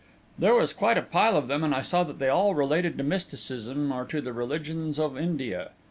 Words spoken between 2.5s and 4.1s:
related to mysticism or